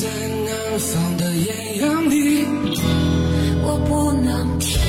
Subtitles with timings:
[0.00, 2.46] 在南方的艳阳里，
[3.62, 4.80] 我不能停。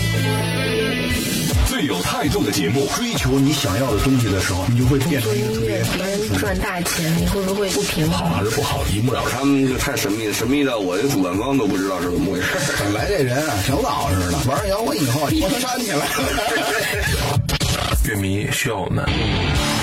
[1.67, 8.37] 最有态度的节目，追求你想要的东西的时候，你就会变成一个特别能赚大钱，你会不会不平衡好？
[8.37, 9.31] 还是不好，一目了然。
[9.33, 12.47] 他们就太神秘了，神秘到我这主办方都不知道是怎么回事。
[12.79, 16.05] 本来这人啊，挺老实的，玩摇滚以后，我煽起来了。
[18.07, 19.03] 乐迷需要我们。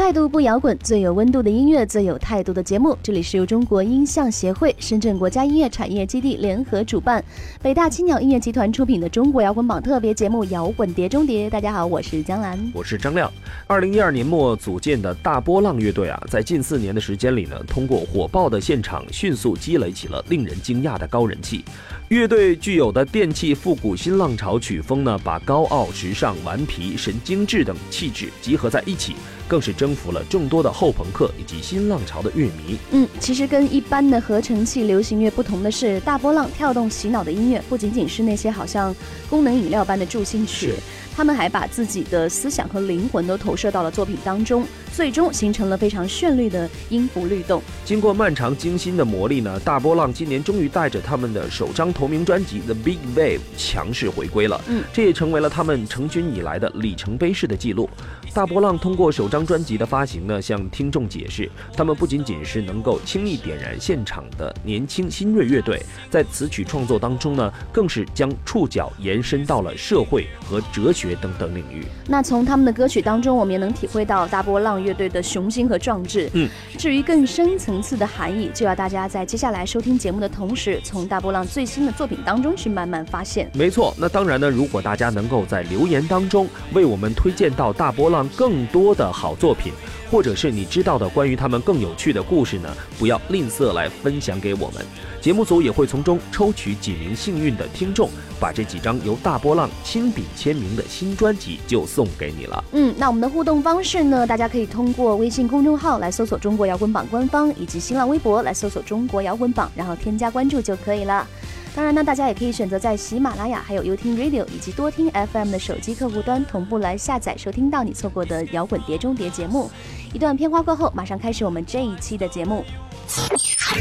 [0.00, 2.96] 态度不摇滚，最有温度的音乐，最有态度的节目。
[3.02, 7.22] 这里是由中国音像协会、深圳国家音乐产业基地联合主办，
[7.60, 11.48] 北大青鸟音乐集团出品的中国摇滚榜特别节目《摇滚碟中谍》。
[11.50, 12.58] 大家好，我是江兰。
[12.74, 13.30] 我是张亮。
[13.66, 21.62] 二零一二年末组建的大波浪乐队啊，在近四年的时间里呢，通过火爆的现场，迅速积累起了令人惊讶的高人气。
[22.10, 29.14] 乐队具有的电气复古新浪潮曲风呢，把高傲、时尚、顽皮、神经质等气质集合在一起，
[29.46, 32.76] 更是征服了众多的后朋克以及新浪潮的乐迷。
[32.90, 38.92] 嗯，其实跟一般的合成器流行乐不同的是，大波浪跳动洗脑的音乐不仅仅是那些好像
[39.28, 40.74] 功能饮料般的助兴曲，
[41.14, 47.62] 他们还把自己的思想和灵魂都投射到了作品当中，最终形成了非常绚丽的音符律动。
[47.84, 54.58] 经过漫长精心的磨砺呢，大波浪今年终于带着他们的首张同名专辑《The Big Wave》强势回归了。
[54.68, 57.90] 嗯，这也成为了他们成军以来的里程碑式的记录。
[58.32, 71.84] 大波浪通过首张专辑的发行呢，向听众解释，他们不仅仅是能够轻易点燃现场的年轻新锐乐队，在词曲创作当中呢，更是将触角延伸到了社会和哲学等等领域。
[72.06, 76.30] 那从他们的歌曲当中，我们也能体会到大波浪乐队的雄心和壮志。
[76.34, 83.50] 嗯，至于更深层次的含义，就要大家在接下来收听节目的同时，从大波浪最新的作品当中去慢慢发现。
[83.54, 89.72] 没错，那当然呢，如果大家能够在留言当中为我们推荐到大波浪更多的好作品，
[90.10, 94.84] 或者是你知道的关于他们更有趣的故事呢，不要吝啬来分享给我们。
[95.20, 98.08] 节目组也会从中抽取几名幸运的听众，
[98.40, 102.64] 把这几张由大波浪亲笔签名的新专辑就送给你了。
[102.72, 104.26] 嗯，那我们的互动方式呢？
[104.26, 111.26] 大家可以通过微信公众号来搜索“中国摇滚榜”官方，以及新浪微博来搜索“中国摇滚榜”，然后添加关注就可以了。
[111.74, 119.70] 当然呢，大家也可以选择在喜马拉雅、还有优听 Radio 以及多听 FM 的手机客户端同步来下载收听到你错过的摇滚碟中谍节目。
[120.12, 122.64] 一段片花过后，马上开始我们这一期的节目。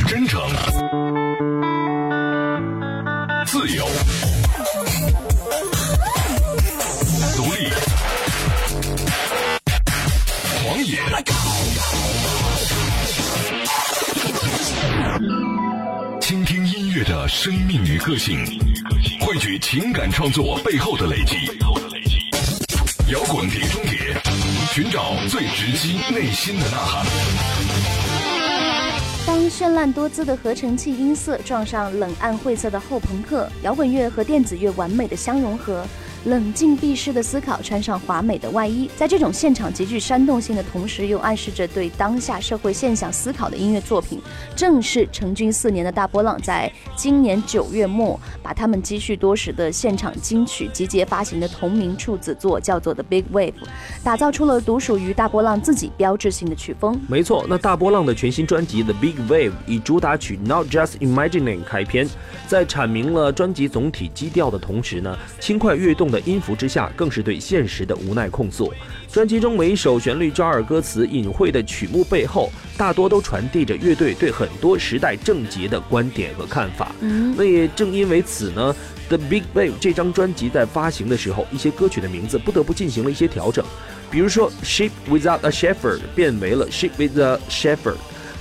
[0.07, 0.41] 真诚、
[3.45, 3.85] 自由、
[7.35, 7.69] 独立、
[10.63, 10.99] 狂野，
[16.99, 18.43] 乐的生命与个性，
[19.21, 21.35] 汇聚情感创作背后的累积。
[23.09, 24.21] 摇滚碟中谍，
[24.73, 27.05] 寻找最直击内心的呐喊。
[29.25, 35.85] 当绚烂多姿的合成器音色撞上冷暗晦涩的后朋克，摇滚乐和电子乐完美的相融合，
[36.25, 44.21] 冷静避世的思考穿上华美的外衣，在这种现场极具煽动性的同时，又暗示着对当下社会现象思考的音乐作品，
[44.53, 53.51] 正是成军四年的大波浪在今年九月末把他们积蓄多时的现场金曲集结发行的同名处子作，叫做《The Big Wave》，
[54.03, 56.99] 打造出了独属于大波浪自己标志性的曲风。
[57.07, 62.09] 没错，那大波浪的全新专辑《The Big Wave》以主打曲《Not Just Imagining》开篇，
[62.45, 68.73] 在阐明了专辑总体基调的同时呢，轻快跃动的音符之下，更是对现实的无奈控诉。
[69.11, 76.93] 专辑中每一首旋律抓耳歌词隐晦的曲目背后，大多都传递着乐队对很多时代症结的观点和看法。
[77.01, 78.75] 嗯，那也正因为此呢，
[79.07, 83.65] 《The Big Wave》这张专辑在发行的时候，一些歌曲的名字不得不进行了一些调整，
[84.11, 87.93] 比如说《Sheep Without a Shepherd》变为了《Sheep with a Shepherd》，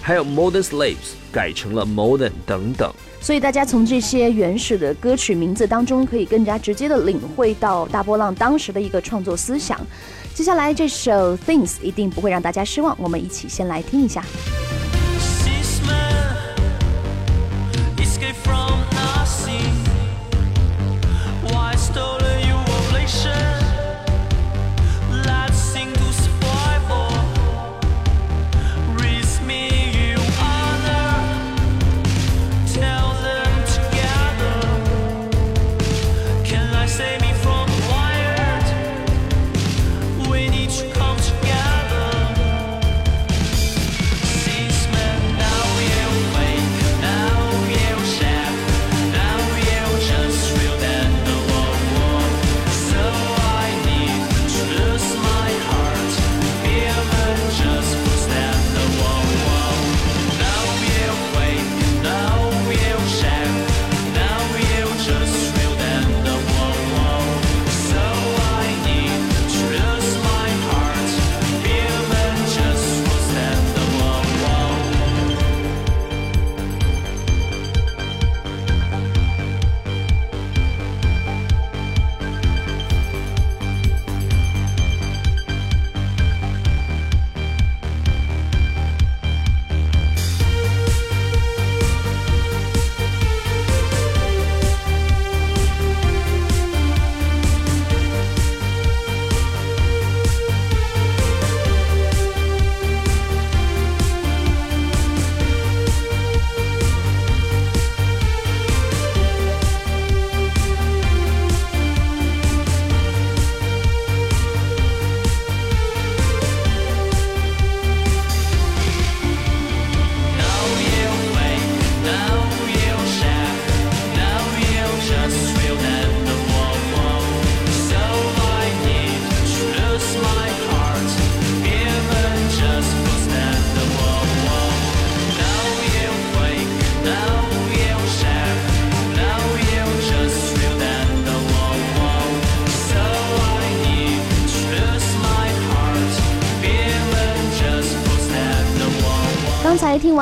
[0.02, 0.94] 还有《Modern Slaves》
[1.32, 2.92] 改成了《Modern》等等。
[3.28, 9.78] 所以大家从这些原始的歌曲名字当中，可以更加直接的领会到大波浪当时的一个创作思想。
[10.32, 14.24] 接下来这首《Things》一定不会让大家失望，我们一起先来听一下。
[17.98, 18.32] Escape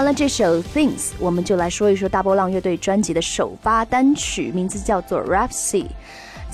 [0.07, 5.83] 那这首《Things》，我们就来说一说大波浪乐队专辑的首发单曲，名字叫做《Rhapsody》。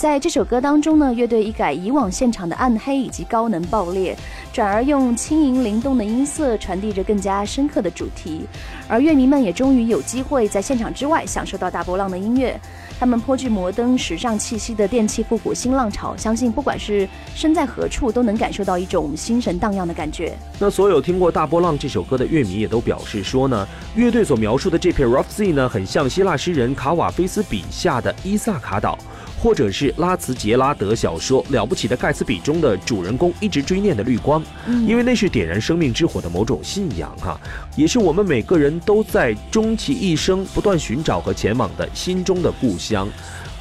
[0.02, 4.16] 在这首歌当中呢，乐队一改以往现场的暗黑以及高能爆裂，
[4.52, 8.44] 转而用轻盈灵动的音色传递着更加深刻的主题。
[8.88, 12.60] 而乐迷们也终于有机会在现场之外享受到大波浪的音乐。
[12.98, 20.36] 他们颇具摩登时尚气息的电气复古新浪潮，相信不管是身在何处，都能感受到一种心神荡漾的感觉。
[20.58, 23.64] 那所有听过《大波浪》这首歌的乐迷也都表示说呢，
[23.94, 28.98] 乐队所描述的这片 Rough Sea 呢，很像希腊诗人卡瓦菲斯笔下的伊萨卡岛。
[29.42, 34.40] 或者是拉茨杰拉德小说《了不起的盖茨比》中的主人公一直追念的绿光，
[34.86, 37.40] 因为那是点燃生命之火的某种信仰哈，
[37.74, 43.08] 也是我们每个人都在终其一生不断寻找和前往的心中的故乡。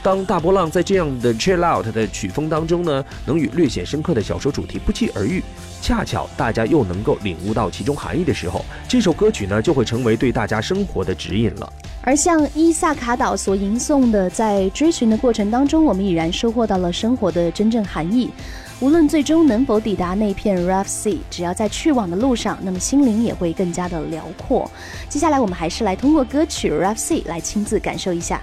[0.03, 5.43] 当大波浪在这样的 chill out 的曲风当中呢，能与略显深刻的小说主题不期而遇，
[5.79, 11.71] 恰巧大家又能够领悟到其中含义的时候，这首歌曲呢就会成为对大家生活的指引了。
[12.01, 18.31] 而像伊萨卡岛所吟诵的，在追寻的过程当中，我们已然收获到了生活的真正含义。
[18.79, 24.69] 无论最终能否抵达那片 rough sea，只要在去往的路上，那么心灵也会更加的辽阔。
[25.07, 28.41] 接下来，我们还是来通过歌曲 rough sea 来亲自感受一下。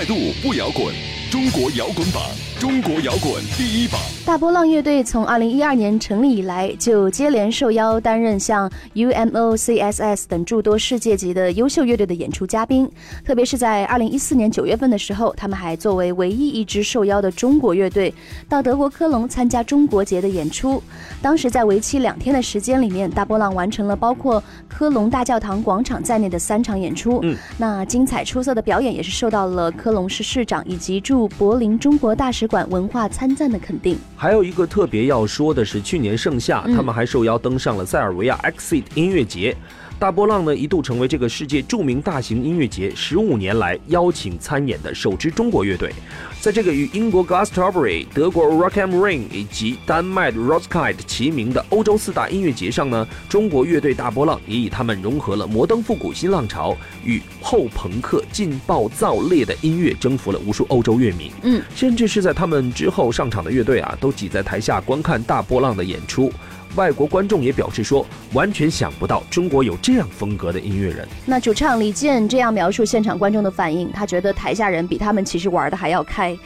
[0.00, 0.94] 态度不摇滚，
[1.30, 2.22] 中国摇滚榜，
[2.58, 4.00] 中国摇滚第一榜。
[4.30, 12.88] 大波浪乐队从2012年成立以来，就接连受邀担任像 UMO、CSS 等诸多世界级的优秀乐队的演出嘉宾。
[13.24, 18.14] 特别是在2014年9月份的时候，他们还作为唯一一支受邀的中国乐队，
[18.48, 20.80] 到德国科隆参加中国节的演出。
[21.20, 27.18] 当时在为期两天的时间里面，大波浪完成了包括科隆大教堂广场在内的三场演出。
[27.24, 33.98] 嗯，那精彩出色的表演也是受到了科隆市市长以及驻柏林中国大使馆文化参赞的肯定。
[34.20, 39.56] 还有一个特别要说的是，去年盛夏，他们还受邀登上了塞尔维亚 Exit 音乐节。
[40.00, 45.92] 大波浪呢，一度成为这个世界著名大型音乐节十五年来邀请参演的首支中国乐队。
[46.40, 61.30] 在这个与英国 Glastonbury、德国 Rock am Ring 以及丹麦 Roskilde 齐名的欧洲四大音乐节上呢，中国乐队大波浪也以他们融合了摩登复古新浪潮与后朋克劲爆燥烈的音乐，征服了无数欧洲乐迷。
[61.42, 66.32] 嗯，甚至是在他们之后上场的乐队啊，都挤在台下观看大波浪的演出。
[66.76, 71.06] 外国观众也表示说，完全想不到中国有这样风格的音乐人。
[71.26, 76.36] 那主唱李健这样描述现场观众的反应，他觉得台下人比他们其实玩的还要开。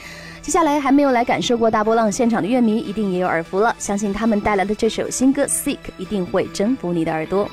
[0.40, 3.75] 接下来还没有来感受过大波浪现场的乐迷，一定也有耳福了。
[3.78, 7.49] 相信他们带来的这首新歌《Sick》一定会征服你的耳朵。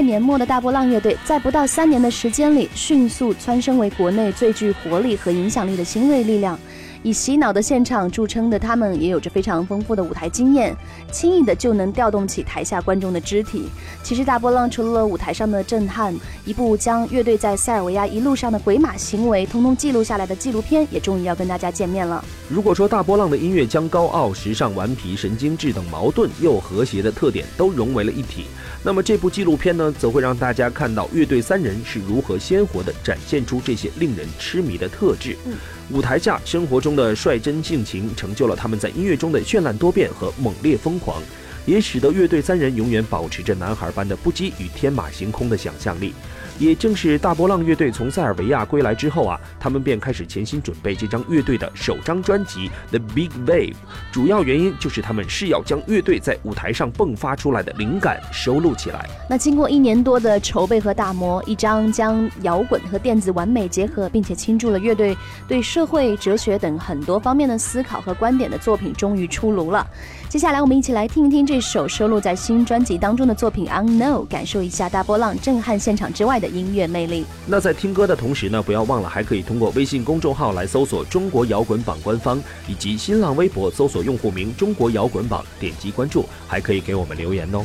[0.00, 6.58] 年末的大波浪乐队，在不到三年的时间里，迅速蹿升为国内最具活力和影响力的新锐力量。
[7.02, 10.76] 以洗脑的现场著称的他们，也有着非常丰富的舞台经验，
[11.10, 13.68] 轻易的就能调动起台下观众的肢体。
[14.02, 16.14] 其实大波浪除了舞台上的震撼，
[16.44, 22.22] 一部将乐队在塞尔维亚一路上的鬼马行为通通记录下来的纪录片，也终于要跟大家见面了。
[22.50, 28.44] 如果说大波浪的音乐将高傲、时尚、顽皮、神经质等矛盾又和谐的特点都融为了一体，
[28.82, 35.38] 那么这部纪录片呢，则会让大家看到乐队三人是如何鲜活的展现出这些令人痴迷的特质。
[35.46, 35.54] 嗯
[35.92, 41.20] 舞台下生活中的率真性情，成就了他们在音乐中的绚烂多变和猛烈疯狂，
[41.66, 46.14] 也使得乐队三人永远保持着男孩般的不羁与天马行空的想象力。
[46.60, 53.72] 也正是大波浪乐队从塞尔维亚归来之后啊，他们便开始潜心准备这张乐队的首张专辑《The Big Wave》。
[54.12, 59.08] 主要原因就是他们是要将乐队在舞台上迸发出来的灵感收录起来。
[59.26, 65.16] 那经过一年多的筹备和打磨，一张将摇滚和电子完美结合，并且倾注了乐队
[65.48, 69.86] 对社会、哲学等很多方面的思考和观点的作品终于出炉了。
[70.28, 77.24] 接下来，我们一起来听一听这首收录在新专辑当中的作品《Unknown》，感受一下大波浪震撼现场之外的音乐魅力。
[77.46, 87.64] 那在听歌的同时呢，不要忘了还可以通过微信公众号来搜索“中国摇滚榜”官方，以及新浪微博搜索用户名“中国摇滚榜”，点击关注，还可以给我们留言哦。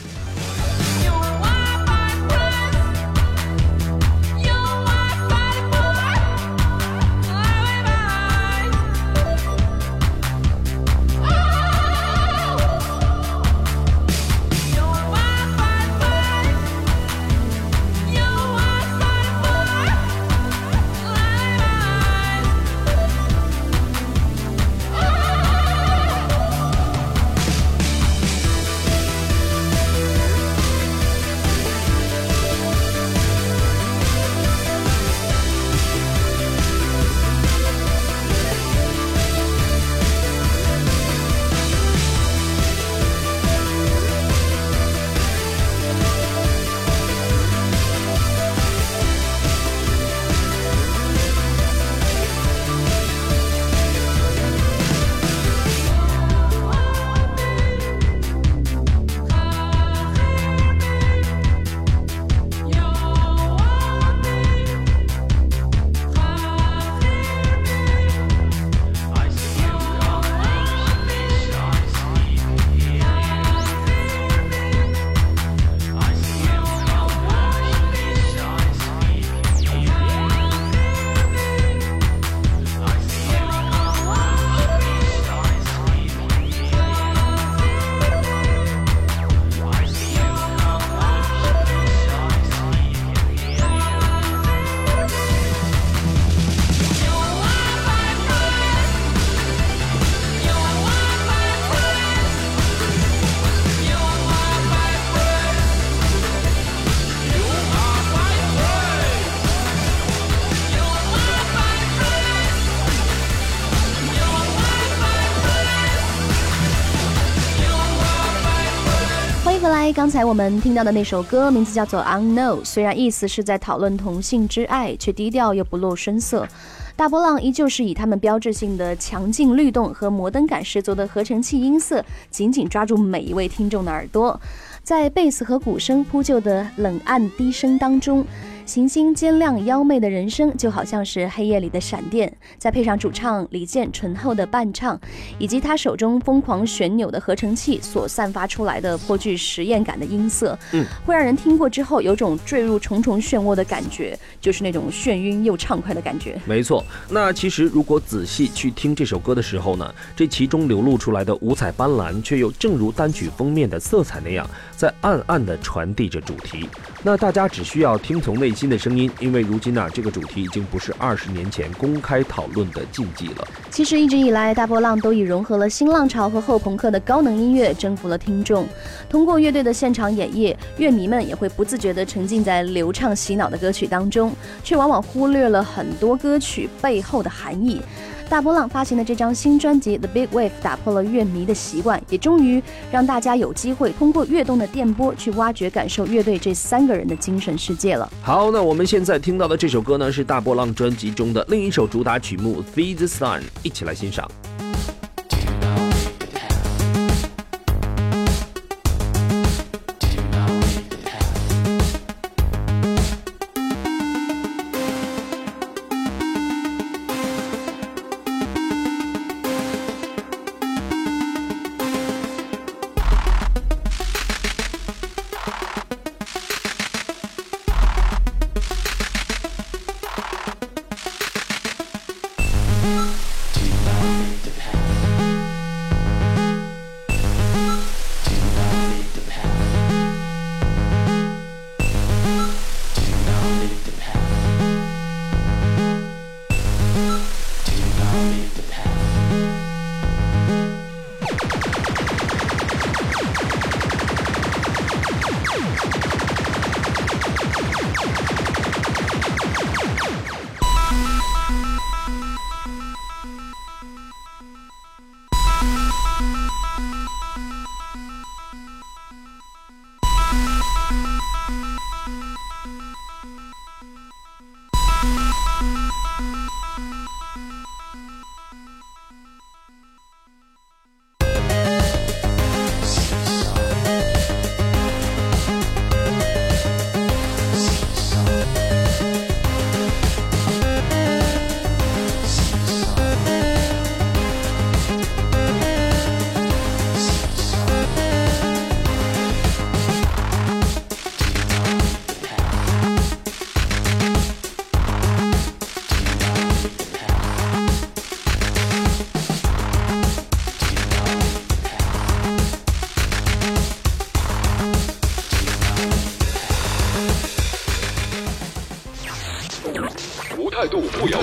[119.93, 126.48] 刚才我们听到的那首歌名字叫做《Unknown》，虽然意思是在讨论同性之爱，却低调又不露声色。
[126.95, 134.39] 大波浪依旧是以他们标志性的强劲律动和摩登感十足的合成器音色，紧紧抓住每一位听众的耳朵。
[134.81, 138.25] 在贝斯和鼓声铺就的冷暗低声当中，
[138.65, 144.99] 行星尖亮妖媚的人声就好像是黑夜里的闪电，再配上主唱李健醇厚的伴唱，
[145.37, 156.35] 以及他手中疯狂旋钮的合成器所散发出来的颇具实验感的音色，嗯，会让人听过之后有种坠入重重漩涡的感觉，就是那种眩晕又畅快的感觉。
[156.45, 166.67] 没错，那其实如果仔细去听这首歌的时候呢，这其中流露出来的五彩斑斓，却又正如单曲封面的色彩那样，在暗暗地传递着主题。
[167.03, 173.48] 那大家只需要听从内新的声音，因为如今呢、这个主题已经不是二十年前公开讨论的禁忌了。
[173.70, 178.65] 其实一直以来，大波浪都以融合了新浪潮和后朋克的高能音乐征服了听众。
[179.09, 184.31] 通过乐队的现场演绎，乐迷们也会不自觉地沉浸在流畅洗脑的歌曲当中，
[184.63, 187.81] 却往往忽略了很多歌曲背后的含义。
[188.27, 192.61] 大波浪发行的这张新专辑《The Big Wave》打破了乐迷的习惯，也终于
[192.92, 198.11] 让大家有机会通过乐动的电波去挖掘、感受乐队这三个人的精神世界了。
[198.24, 204.29] 好，那我们现在听到的这首歌呢，是大波浪专辑中的另一首主打曲目《Feed the Sun》，一起来欣赏。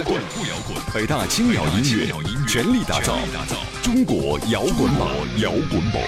[0.04, 0.76] 滚，不摇滚。
[0.94, 2.12] 北大青鸟音乐
[2.46, 3.18] 全力打造
[3.82, 6.02] 中国摇滚榜，摇滚榜。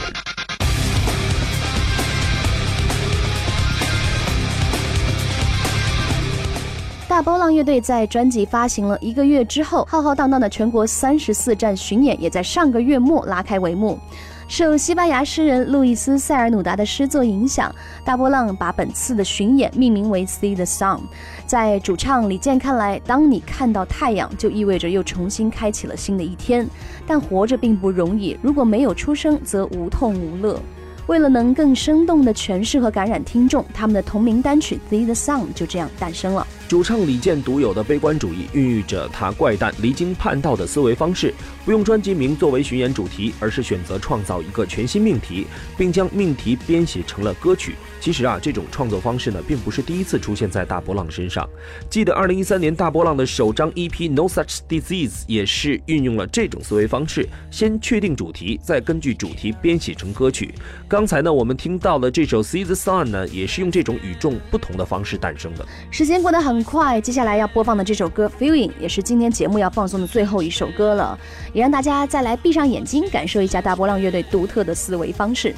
[7.07, 14.01] 大波浪乐队在专辑发行了一个月之后，浩浩荡荡的全国三十四站巡演也在上个月末拉开帷幕。
[14.47, 20.99] 受西班牙诗人路易斯·塞尔努达的诗作影响，大波浪把本次的巡演命名为《See the Sun》。
[21.47, 26.69] 在主唱李健看来，当你看到太阳，就意味着又重新开启了新的一天。
[27.07, 30.61] 但活着并不容易，如果没有出生，则无痛无乐。
[31.07, 36.47] 为了能更生动地诠释和感染听众，他们的同名单曲《See the Sun》就这样诞生了。
[36.75, 41.33] 主唱李健独有的悲观主义孕育着他怪诞、离经叛道的思维方式，
[41.65, 45.47] 不用专辑名作为巡演主题，而是选择创造一个全新命题，
[45.79, 47.77] 并将命题编写成了歌曲。
[48.05, 51.49] 其实啊，这种创作方式呢，并不是第一次出现在大波浪身上。
[51.89, 60.55] 记得2013年大波浪的首张 EP《No Such Disease》也是运用了这种思维方式，先确定主题，再根据主题编写成歌曲。
[60.87, 65.67] 刚才呢，我们听到的这首《See the Sun》呢，也是用这种与众不同的方式诞生的。
[65.91, 71.19] 时间过得很快，接下来要播放的这首歌《Feeling》也是今天节目要放送的最后一首歌了，
[71.55, 75.55] 也让大家再来闭上眼睛，感受一下大波浪乐队独特的思维方式。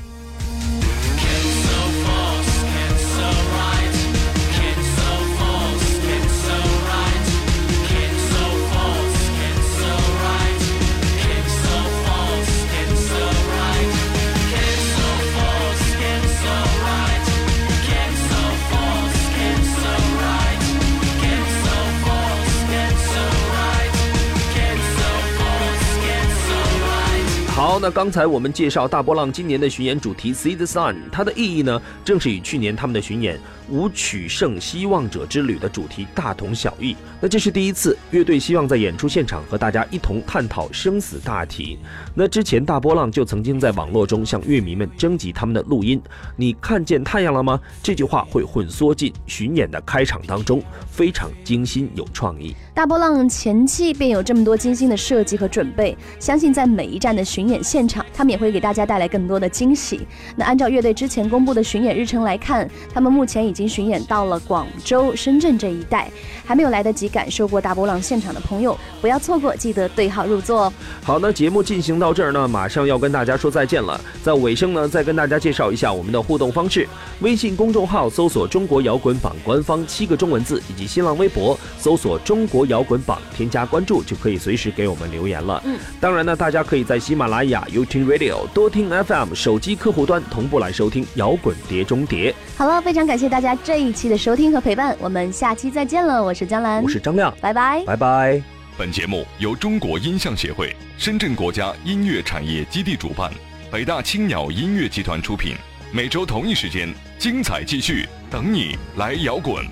[27.78, 33.36] 那刚才我们介绍大波浪今年的巡演主题《See the Sun》，它的意义呢，正是与去年他们的巡演
[33.70, 36.96] 《无取胜希望者之旅》的主题大同小异。
[37.20, 41.78] 那这是第一次，乐队希望在演出现场和大家一同探讨生死大题。
[42.14, 46.00] 那之前大波浪就曾经在网络中向乐迷们征集他们的录音。
[46.36, 47.60] 你看见太阳了吗？
[47.82, 52.54] 这句话会混缩进巡演的开场当中，非常精心有创意。
[52.74, 60.06] 大波浪前期便有这么多精心的设计和准备，相信在每一站的巡演现场，他们也会给大家带来更多的惊喜。
[60.36, 66.10] 那按照乐队之前公布的巡演日程来看，他们目前已经巡演到了广州、深圳这一带，
[66.44, 70.72] 还没有来得及感受过大波浪现场的朋友，不要错过，记得对号入座哦。
[71.02, 73.98] 好，那节目进行到这儿呢，马上要跟大家说再见了。
[74.22, 76.86] 在尾声呢，再跟大家介绍一下我们的互动方式：
[77.20, 85.62] 微信公众号搜索“中国摇滚榜”官方七个中文字，以及新浪微博搜索“中国摇滚榜”，添加关注就可以随时给我们留言了。
[85.64, 92.34] 嗯，当然呢，大家可以在喜马拉雅、YouTube Radio、多听 FM 手机客户端同步来收听摇滚碟中谍。
[92.58, 96.20] 好了，非常感谢大家这一期的收听和陪伴，我们下期再见了。
[96.20, 98.42] 我是江兰，我是张亮，拜拜，拜拜。
[98.76, 103.30] 本节目由中国音像协会、深圳国家音乐产业基地主办，
[103.70, 105.54] 北大青鸟音乐集团出品。
[105.92, 109.64] 每周同一时间，精彩继续，等你来摇滚。